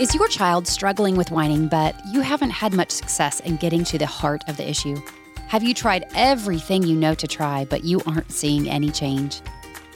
[0.00, 3.96] Is your child struggling with whining, but you haven't had much success in getting to
[3.96, 5.00] the heart of the issue?
[5.46, 9.40] Have you tried everything you know to try, but you aren't seeing any change?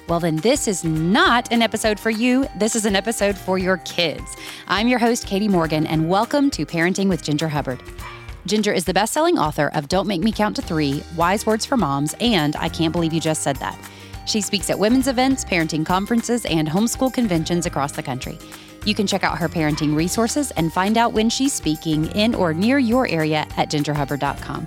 [0.09, 2.47] Well, then, this is not an episode for you.
[2.57, 4.37] This is an episode for your kids.
[4.69, 7.83] I'm your host, Katy Morgan, and welcome to Parenting with Ginger Hubbard.
[8.47, 11.67] Ginger is the best selling author of Don't Make Me Count to Three, Wise Words
[11.67, 13.77] for Moms, and I Can't Believe You Just Said That.
[14.27, 18.39] She speaks at women's events, parenting conferences, and homeschool conventions across the country.
[18.85, 22.55] You can check out her parenting resources and find out when she's speaking in or
[22.55, 24.67] near your area at gingerhubbard.com.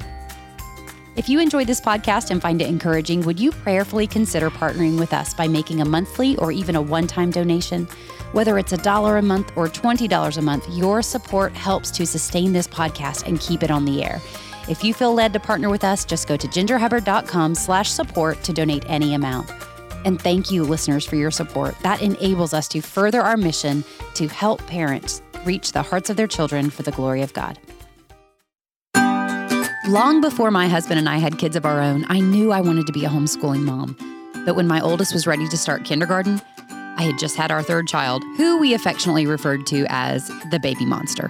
[1.17, 5.11] If you enjoyed this podcast and find it encouraging, would you prayerfully consider partnering with
[5.11, 7.85] us by making a monthly or even a one time donation?
[8.31, 12.53] Whether it's a dollar a month or $20 a month, your support helps to sustain
[12.53, 14.21] this podcast and keep it on the air.
[14.69, 18.53] If you feel led to partner with us, just go to gingerhubbard.com slash support to
[18.53, 19.52] donate any amount.
[20.05, 21.75] And thank you, listeners, for your support.
[21.83, 23.83] That enables us to further our mission
[24.15, 27.59] to help parents reach the hearts of their children for the glory of God.
[29.88, 32.85] Long before my husband and I had kids of our own, I knew I wanted
[32.88, 33.97] to be a homeschooling mom.
[34.45, 37.88] But when my oldest was ready to start kindergarten, I had just had our third
[37.88, 41.30] child, who we affectionately referred to as the baby monster.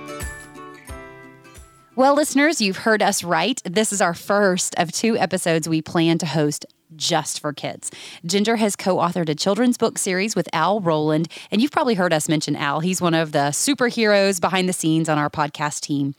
[1.96, 3.60] Well, listeners, you've heard us right.
[3.64, 7.90] This is our first of two episodes we plan to host just for kids.
[8.24, 12.12] Ginger has co authored a children's book series with Al Roland, and you've probably heard
[12.12, 12.80] us mention Al.
[12.80, 16.14] He's one of the superheroes behind the scenes on our podcast team.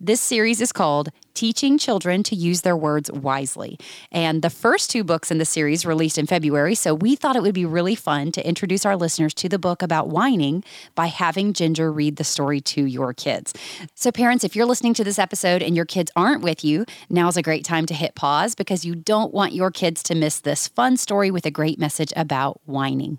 [0.00, 3.78] This series is called Teaching Children to Use Their Words Wisely.
[4.10, 7.42] And the first two books in the series released in February, so we thought it
[7.42, 11.52] would be really fun to introduce our listeners to the book about whining by having
[11.52, 13.54] Ginger read the story to your kids.
[13.94, 17.36] So, parents, if you're listening to this episode and your kids aren't with you, now's
[17.36, 20.68] a great time to hit pause because you don't want your kids to miss this
[20.68, 23.18] fun story with a great message about whining.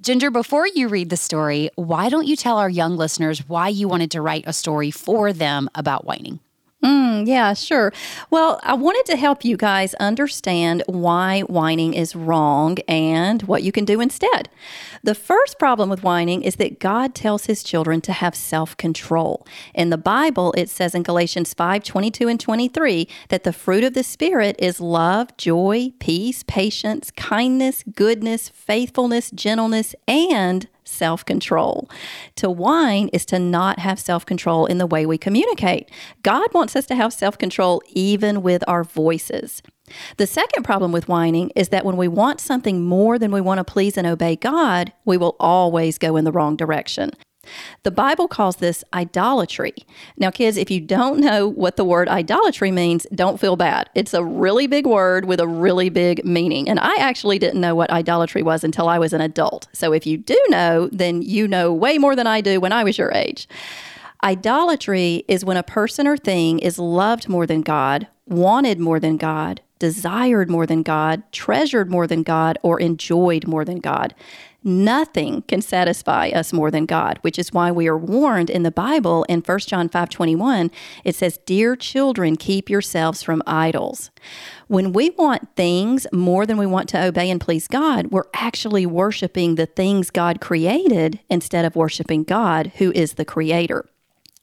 [0.00, 3.88] Ginger, before you read the story, why don't you tell our young listeners why you
[3.88, 6.38] wanted to write a story for them about whining?
[6.82, 7.92] Mm, yeah, sure.
[8.30, 13.72] Well, I wanted to help you guys understand why whining is wrong and what you
[13.72, 14.48] can do instead.
[15.02, 19.44] The first problem with whining is that God tells his children to have self control.
[19.74, 23.94] In the Bible, it says in Galatians 5 22 and 23 that the fruit of
[23.94, 31.88] the Spirit is love, joy, peace, patience, kindness, goodness, faithfulness, gentleness, and self control.
[32.36, 35.90] To whine is to not have self control in the way we communicate.
[36.22, 39.62] God wants us to have self control even with our voices.
[40.16, 43.58] The second problem with whining is that when we want something more than we want
[43.58, 47.12] to please and obey God, we will always go in the wrong direction.
[47.82, 49.74] The Bible calls this idolatry.
[50.16, 53.90] Now, kids, if you don't know what the word idolatry means, don't feel bad.
[53.94, 56.68] It's a really big word with a really big meaning.
[56.68, 59.68] And I actually didn't know what idolatry was until I was an adult.
[59.72, 62.84] So if you do know, then you know way more than I do when I
[62.84, 63.48] was your age.
[64.22, 69.16] Idolatry is when a person or thing is loved more than God, wanted more than
[69.16, 74.14] God, desired more than God, treasured more than God, or enjoyed more than God.
[74.64, 78.72] Nothing can satisfy us more than God, which is why we are warned in the
[78.72, 80.72] Bible in 1 John 5:21,
[81.04, 84.10] it says, "Dear children, keep yourselves from idols."
[84.66, 88.84] When we want things more than we want to obey and please God, we're actually
[88.84, 93.86] worshiping the things God created instead of worshiping God, who is the creator.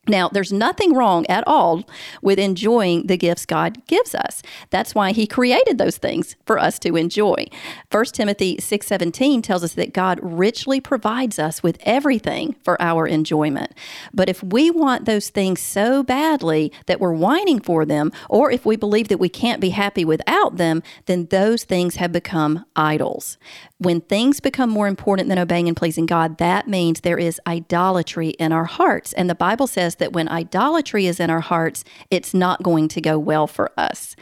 [0.07, 1.83] Now, there's nothing wrong at all
[2.21, 4.41] with enjoying the gifts God gives us.
[4.69, 7.45] That's why he created those things for us to enjoy.
[7.89, 13.71] 1 Timothy 6:17 tells us that God richly provides us with everything for our enjoyment.
[14.13, 18.65] But if we want those things so badly that we're whining for them, or if
[18.65, 23.37] we believe that we can't be happy without them, then those things have become idols.
[23.77, 28.29] When things become more important than obeying and pleasing God, that means there is idolatry
[28.29, 29.11] in our hearts.
[29.13, 33.01] And the Bible says that when idolatry is in our hearts, it's not going to
[33.01, 34.15] go well for us.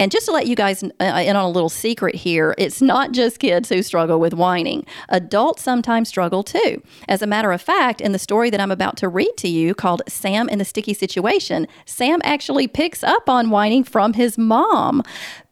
[0.00, 3.10] And just to let you guys uh, in on a little secret here, it's not
[3.10, 4.86] just kids who struggle with whining.
[5.08, 6.80] Adults sometimes struggle too.
[7.08, 9.74] As a matter of fact, in the story that I'm about to read to you
[9.74, 15.02] called Sam in the Sticky Situation, Sam actually picks up on whining from his mom.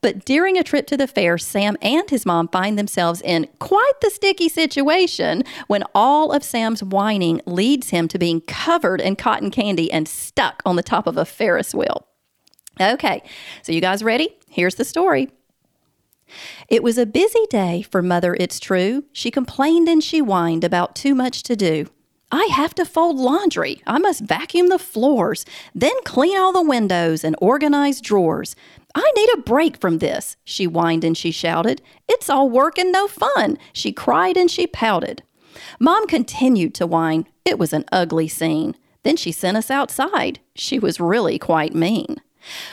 [0.01, 4.01] But during a trip to the fair, Sam and his mom find themselves in quite
[4.01, 9.51] the sticky situation when all of Sam's whining leads him to being covered in cotton
[9.51, 12.07] candy and stuck on the top of a Ferris wheel.
[12.81, 13.23] Okay,
[13.63, 14.37] so you guys ready?
[14.49, 15.31] Here's the story.
[16.69, 19.05] It was a busy day for Mother, it's true.
[19.13, 21.87] She complained and she whined about too much to do.
[22.33, 23.81] I have to fold laundry.
[23.87, 25.45] I must vacuum the floors,
[25.75, 28.57] then clean all the windows and organize drawers.
[28.95, 31.83] I need a break from this, she whined and she shouted.
[32.09, 33.59] It's all work and no fun.
[33.73, 35.23] She cried and she pouted.
[35.79, 37.27] Mom continued to whine.
[37.45, 38.75] It was an ugly scene.
[39.05, 40.41] Then she sent us outside.
[40.55, 42.21] She was really quite mean.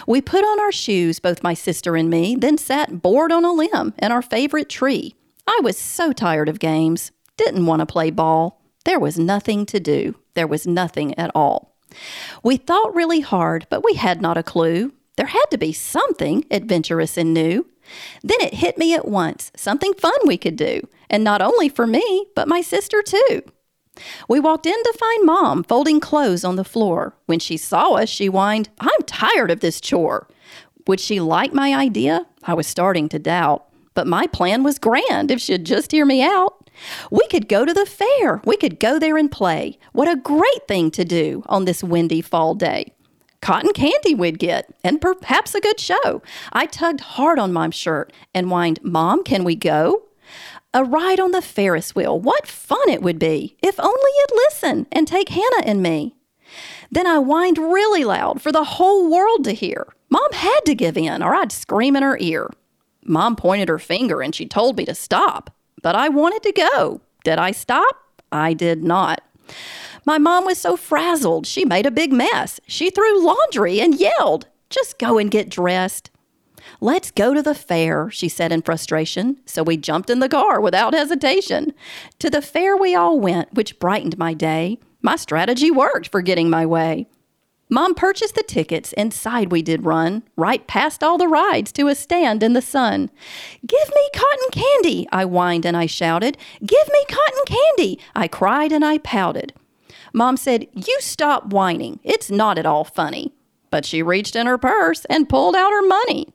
[0.07, 3.51] We put on our shoes, both my sister and me, then sat bored on a
[3.51, 5.15] limb in our favorite tree.
[5.47, 8.61] I was so tired of games, didn't want to play ball.
[8.85, 10.15] There was nothing to do.
[10.33, 11.75] There was nothing at all.
[12.43, 14.93] We thought really hard, but we had not a clue.
[15.15, 17.67] There had to be something adventurous and new.
[18.23, 21.85] Then it hit me at once something fun we could do, and not only for
[21.85, 23.43] me, but my sister too.
[24.27, 27.15] We walked in to find Mom folding clothes on the floor.
[27.25, 30.27] When she saw us, she whined, I'm tired of this chore.
[30.87, 32.25] Would she like my idea?
[32.43, 33.65] I was starting to doubt.
[33.93, 36.69] But my plan was grand if she'd just hear me out.
[37.11, 38.41] We could go to the fair.
[38.45, 39.77] We could go there and play.
[39.91, 42.93] What a great thing to do on this windy fall day.
[43.41, 46.21] Cotton candy we'd get, and perhaps a good show.
[46.53, 50.03] I tugged hard on Mom's shirt and whined, Mom, can we go?
[50.75, 52.19] A ride on the Ferris wheel.
[52.19, 56.15] What fun it would be if only you'd listen and take Hannah and me.
[56.89, 59.93] Then I whined really loud for the whole world to hear.
[60.09, 62.49] Mom had to give in, or I'd scream in her ear.
[63.05, 67.01] Mom pointed her finger and she told me to stop, but I wanted to go.
[67.23, 67.95] Did I stop?
[68.31, 69.21] I did not.
[70.05, 72.59] My mom was so frazzled, she made a big mess.
[72.67, 76.09] She threw laundry and yelled, Just go and get dressed.
[76.83, 79.39] Let's go to the fair, she said in frustration.
[79.45, 81.73] So we jumped in the car without hesitation.
[82.19, 84.79] To the fair we all went, which brightened my day.
[85.01, 87.07] My strategy worked for getting my way.
[87.69, 91.95] Mom purchased the tickets, inside we did run, right past all the rides to a
[91.95, 93.09] stand in the sun.
[93.65, 96.37] Give me cotton candy, I whined and I shouted.
[96.59, 99.53] Give me cotton candy, I cried and I pouted.
[100.11, 102.01] Mom said, You stop whining.
[102.03, 103.33] It's not at all funny.
[103.69, 106.27] But she reached in her purse and pulled out her money.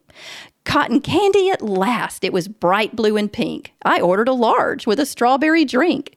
[0.65, 2.25] Cotton candy at last.
[2.25, 3.73] It was bright blue and pink.
[3.83, 6.17] I ordered a large with a strawberry drink.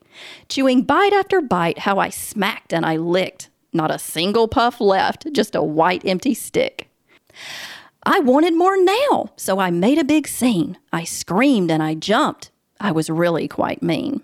[0.49, 3.49] Chewing bite after bite, how I smacked and I licked.
[3.73, 6.89] Not a single puff left, just a white empty stick.
[8.03, 10.77] I wanted more now, so I made a big scene.
[10.91, 12.51] I screamed and I jumped.
[12.79, 14.21] I was really quite mean.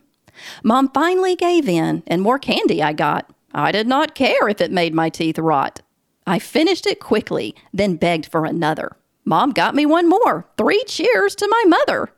[0.63, 3.29] Mom finally gave in, and more candy I got.
[3.53, 5.81] I did not care if it made my teeth rot.
[6.25, 8.97] I finished it quickly, then begged for another.
[9.27, 10.47] Mom got me one more.
[10.57, 12.13] Three cheers to my mother.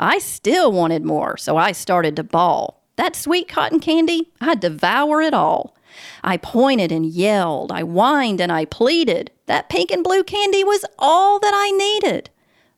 [0.00, 2.82] I still wanted more, so I started to bawl.
[2.96, 5.76] That sweet cotton candy, I'd devour it all.
[6.24, 9.30] I pointed and yelled, I whined and I pleaded.
[9.46, 12.30] That pink and blue candy was all that I needed.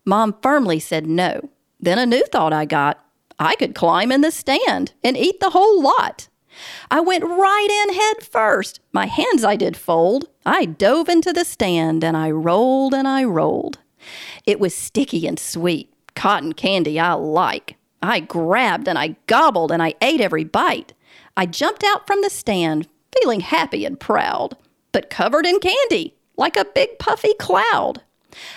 [0.05, 1.49] Mom firmly said no.
[1.81, 3.03] Then a new thought I got
[3.39, 6.29] I could climb in the stand and eat the whole lot.
[6.91, 8.81] I went right in head first.
[8.93, 10.29] My hands I did fold.
[10.45, 13.79] I dove into the stand and I rolled and I rolled.
[14.47, 15.93] It was sticky and sweet.
[16.15, 17.77] Cotton candy I like.
[18.03, 20.93] I grabbed and I gobbled and I ate every bite.
[21.37, 24.57] I jumped out from the stand, feeling happy and proud,
[24.91, 28.03] but covered in candy, like a big puffy cloud.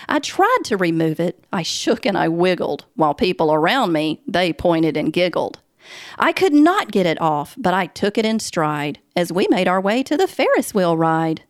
[0.08, 1.44] I tried to remove it.
[1.52, 5.60] I shook and I wiggled, while people around me, they pointed and giggled.
[6.18, 9.68] I could not get it off, but I took it in stride as we made
[9.68, 11.42] our way to the Ferris wheel ride.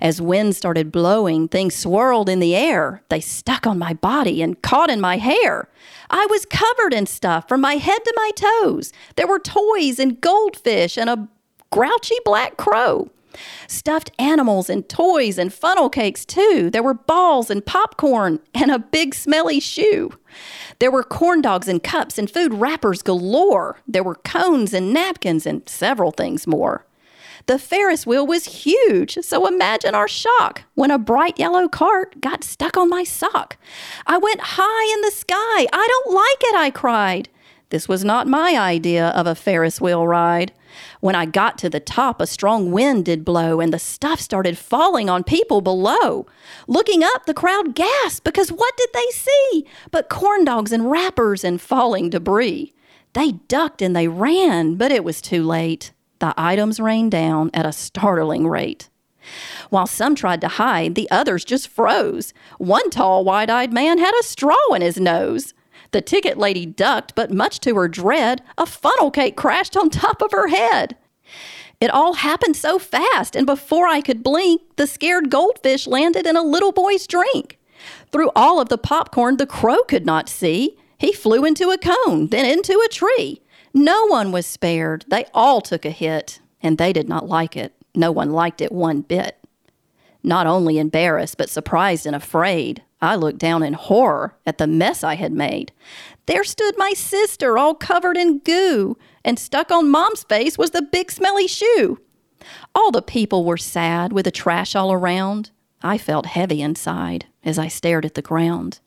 [0.00, 3.02] As wind started blowing, things swirled in the air.
[3.08, 5.68] They stuck on my body and caught in my hair.
[6.10, 8.92] I was covered in stuff from my head to my toes.
[9.16, 11.28] There were toys and goldfish and a
[11.70, 13.10] grouchy black crow.
[13.66, 16.70] Stuffed animals and toys and funnel cakes, too.
[16.70, 20.12] There were balls and popcorn and a big smelly shoe.
[20.78, 23.78] There were corn dogs and cups and food wrappers galore.
[23.86, 26.84] There were cones and napkins and several things more.
[27.46, 32.44] The Ferris wheel was huge, so imagine our shock when a bright yellow cart got
[32.44, 33.56] stuck on my sock.
[34.06, 35.66] I went high in the sky.
[35.72, 37.30] I don't like it, I cried.
[37.70, 40.52] This was not my idea of a Ferris wheel ride.
[41.00, 44.56] When I got to the top, a strong wind did blow, and the stuff started
[44.56, 46.26] falling on people below.
[46.66, 51.44] Looking up, the crowd gasped because what did they see but corn dogs and wrappers
[51.44, 52.72] and falling debris?
[53.12, 55.92] They ducked and they ran, but it was too late.
[56.20, 58.88] The items rained down at a startling rate.
[59.68, 62.32] While some tried to hide, the others just froze.
[62.56, 65.52] One tall, wide eyed man had a straw in his nose.
[65.90, 70.20] The ticket lady ducked, but much to her dread, a funnel cake crashed on top
[70.20, 70.96] of her head.
[71.80, 76.36] It all happened so fast, and before I could blink, the scared goldfish landed in
[76.36, 77.58] a little boy's drink.
[78.10, 80.76] Through all of the popcorn, the crow could not see.
[80.98, 83.40] He flew into a cone, then into a tree.
[83.72, 85.04] No one was spared.
[85.08, 87.72] They all took a hit, and they did not like it.
[87.94, 89.38] No one liked it one bit.
[90.24, 95.04] Not only embarrassed, but surprised and afraid, I looked down in horror at the mess
[95.04, 95.72] I had made.
[96.26, 100.82] There stood my sister, all covered in goo, and stuck on Mom's face was the
[100.82, 102.00] big smelly shoe.
[102.74, 105.50] All the people were sad with the trash all around.
[105.82, 108.80] I felt heavy inside as I stared at the ground.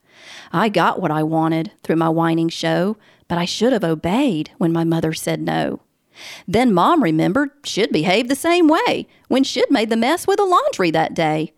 [0.51, 4.74] I got what I wanted through my whining show, but I should have obeyed when
[4.74, 5.82] my mother said no.
[6.48, 10.46] Then Mom remembered she'd behaved the same way when she'd made the mess with the
[10.46, 11.53] laundry that day.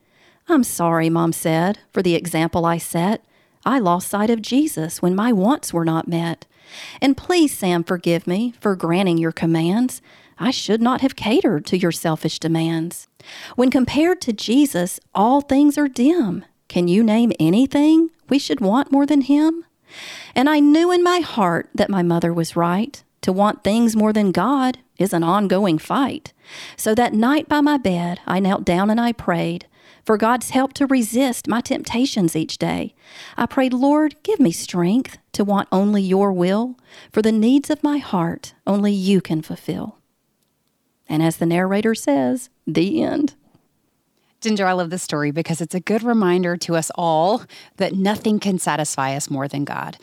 [0.47, 3.23] I'm sorry, Mom said, for the example I set.
[3.65, 6.45] I lost sight of Jesus when my wants were not met.
[7.01, 10.01] And please, Sam, forgive me for granting your commands.
[10.38, 13.07] I should not have catered to your selfish demands.
[13.55, 16.43] When compared to Jesus, all things are dim.
[16.67, 19.65] Can you name anything we should want more than Him?
[20.35, 23.01] And I knew in my heart that my mother was right.
[23.21, 26.33] To want things more than God is an ongoing fight.
[26.75, 29.67] So that night by my bed, I knelt down and I prayed
[30.05, 32.93] for God's help to resist my temptations each day.
[33.38, 36.77] I prayed, Lord, give me strength to want only your will,
[37.12, 40.00] for the needs of my heart only you can fulfill.
[41.07, 43.36] And as the narrator says, the end.
[44.41, 47.43] Ginger, I love this story because it's a good reminder to us all
[47.77, 49.98] that nothing can satisfy us more than God.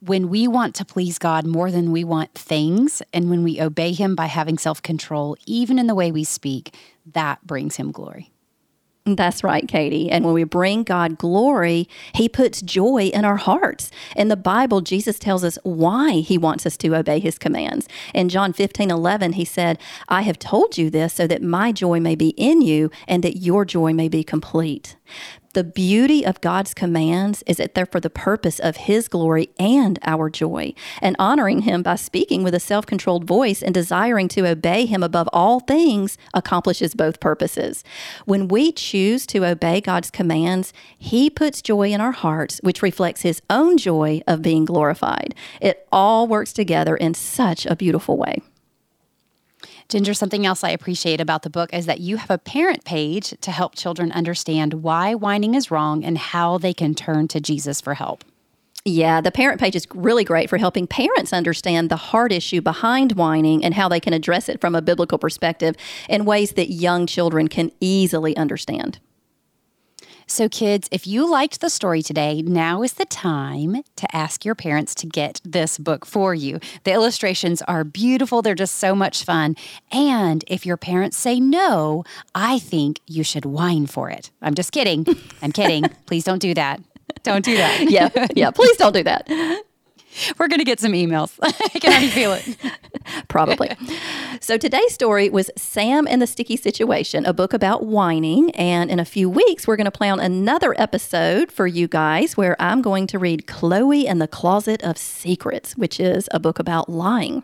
[0.00, 3.92] When we want to please God more than we want things, and when we obey
[3.92, 6.74] Him by having self control, even in the way we speak,
[7.12, 8.30] that brings Him glory.
[9.06, 10.10] That's right, Katy.
[10.10, 13.92] And when we bring God glory, He puts joy in our hearts.
[14.16, 17.86] In the Bible, Jesus tells us why He wants us to obey His commands.
[18.12, 22.00] In John 15 11, He said, I have told you this so that my joy
[22.00, 24.96] may be in you and that your joy may be complete.
[25.56, 29.98] The beauty of God's commands is that they're for the purpose of His glory and
[30.02, 30.74] our joy.
[31.00, 35.02] And honoring Him by speaking with a self controlled voice and desiring to obey Him
[35.02, 37.84] above all things accomplishes both purposes.
[38.26, 43.22] When we choose to obey God's commands, He puts joy in our hearts, which reflects
[43.22, 45.34] His own joy of being glorified.
[45.62, 48.42] It all works together in such a beautiful way.
[49.88, 53.34] Ginger, something else I appreciate about the book is that you have a parent page
[53.40, 57.80] to help children understand why whining is wrong and how they can turn to Jesus
[57.80, 58.24] for help.
[58.84, 63.12] Yeah, the parent page is really great for helping parents understand the heart issue behind
[63.12, 65.76] whining and how they can address it from a biblical perspective
[66.08, 69.00] in ways that young children can easily understand.
[70.28, 74.56] So, kids, if you liked the story today, now is the time to ask your
[74.56, 76.58] parents to get this book for you.
[76.82, 79.54] The illustrations are beautiful, they're just so much fun.
[79.92, 82.02] And if your parents say no,
[82.34, 84.32] I think you should whine for it.
[84.42, 85.06] I'm just kidding.
[85.42, 85.84] I'm kidding.
[86.06, 86.80] Please don't do that.
[87.22, 87.86] Don't do that.
[87.90, 89.28] yeah, yeah, please don't do that.
[90.38, 91.38] We're going to get some emails.
[91.42, 92.56] I can already feel it.
[93.28, 93.70] Probably.
[94.40, 98.50] so today's story was Sam and the Sticky Situation, a book about whining.
[98.52, 102.56] And in a few weeks, we're going to plan another episode for you guys where
[102.60, 106.88] I'm going to read Chloe and the Closet of Secrets, which is a book about
[106.88, 107.42] lying.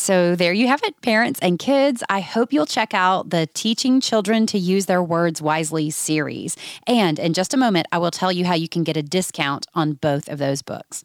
[0.00, 2.04] So there you have it, parents and kids.
[2.08, 6.56] I hope you'll check out the Teaching Children to Use Their Words Wisely series.
[6.86, 9.66] And in just a moment, I will tell you how you can get a discount
[9.74, 11.02] on both of those books.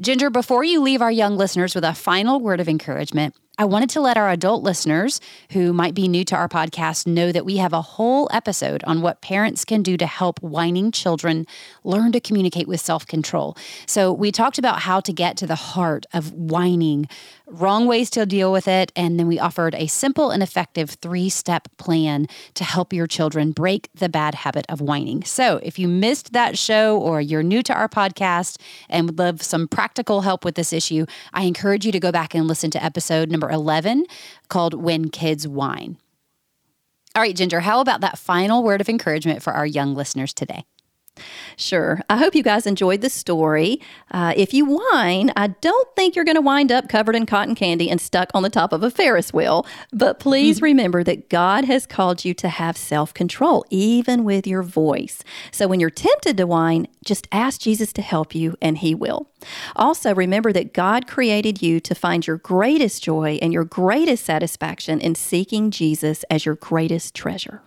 [0.00, 3.90] Ginger, before you leave our young listeners with a final word of encouragement, I wanted
[3.90, 5.20] to let our adult listeners
[5.52, 9.02] who might be new to our podcast know that we have a whole episode on
[9.02, 11.46] what parents can do to help whining children
[11.84, 13.56] learn to communicate with self control.
[13.86, 17.06] So, we talked about how to get to the heart of whining,
[17.46, 21.28] wrong ways to deal with it, and then we offered a simple and effective three
[21.28, 25.22] step plan to help your children break the bad habit of whining.
[25.22, 29.40] So, if you missed that show or you're new to our podcast and would love
[29.40, 32.82] some practical help with this issue, I encourage you to go back and listen to
[32.82, 34.06] episode number 11
[34.48, 35.98] called When Kids Whine.
[37.14, 40.64] All right, Ginger, how about that final word of encouragement for our young listeners today?
[41.56, 42.00] Sure.
[42.08, 43.80] I hope you guys enjoyed the story.
[44.10, 47.54] Uh, if you whine, I don't think you're going to wind up covered in cotton
[47.54, 49.66] candy and stuck on the top of a Ferris wheel.
[49.92, 50.64] But please mm-hmm.
[50.64, 55.22] remember that God has called you to have self control, even with your voice.
[55.50, 59.28] So when you're tempted to whine, just ask Jesus to help you, and He will.
[59.76, 65.00] Also, remember that God created you to find your greatest joy and your greatest satisfaction
[65.00, 67.62] in seeking Jesus as your greatest treasure.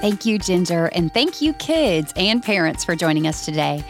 [0.00, 3.82] Thank you, Ginger, and thank you, kids and parents, for joining us today.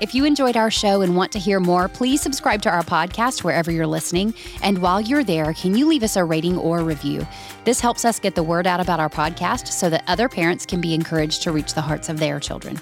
[0.00, 3.42] If you enjoyed our show and want to hear more, please subscribe to our podcast
[3.42, 4.34] wherever you're listening.
[4.62, 7.26] And while you're there, can you leave us a rating or review?
[7.64, 10.80] This helps us get the word out about our podcast so that other parents can
[10.80, 12.78] be encouraged to reach the hearts of their children.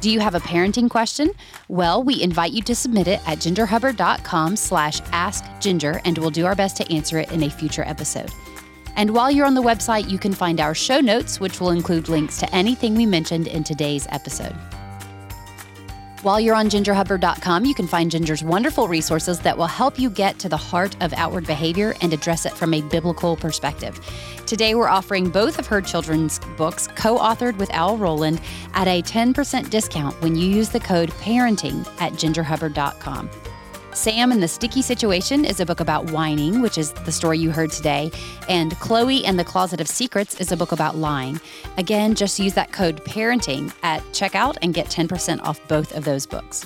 [0.00, 1.32] Do you have a parenting question?
[1.68, 6.54] Well, we invite you to submit it at gingerhubbard.com slash askginger, and we'll do our
[6.54, 8.30] best to answer it in a future episode.
[8.98, 12.08] And while you're on the website, you can find our show notes, which will include
[12.08, 14.56] links to anything we mentioned in today's episode.
[16.22, 20.40] While you're on gingerhubbard.com, you can find Ginger's wonderful resources that will help you get
[20.40, 24.00] to the heart of outward behavior and address it from a biblical perspective.
[24.46, 28.40] Today, we're offering both of her children's books, co authored with Al Roland,
[28.74, 33.30] at a 10% discount when you use the code PARENTING at gingerhubbard.com.
[33.98, 37.50] Sam and the Sticky Situation is a book about whining, which is the story you
[37.50, 38.12] heard today.
[38.48, 41.40] And Chloe and the Closet of Secrets is a book about lying.
[41.78, 46.26] Again, just use that code parenting at checkout and get 10% off both of those
[46.26, 46.64] books.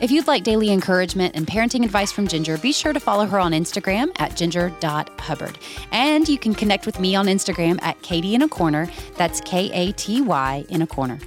[0.00, 3.38] If you'd like daily encouragement and parenting advice from Ginger, be sure to follow her
[3.38, 5.58] on Instagram at ginger.hubbard.
[5.92, 8.88] And you can connect with me on Instagram at Katy in a Corner.
[9.16, 11.18] That's K A T Y in a corner.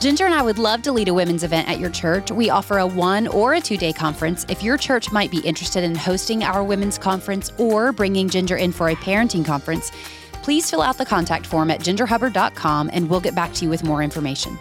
[0.00, 2.30] Ginger and I would love to lead a women's event at your church.
[2.30, 4.46] We offer a one or a two day conference.
[4.48, 8.70] If your church might be interested in hosting our women's conference or bringing Ginger in
[8.70, 9.90] for a parenting conference,
[10.44, 13.82] please fill out the contact form at gingerhubbard.com and we'll get back to you with
[13.82, 14.56] more information.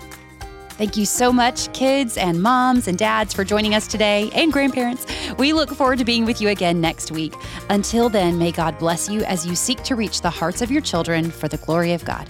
[0.72, 5.06] Thank you so much, kids and moms and dads, for joining us today and grandparents.
[5.38, 7.34] We look forward to being with you again next week.
[7.70, 10.82] Until then, may God bless you as you seek to reach the hearts of your
[10.82, 12.28] children for the glory of God.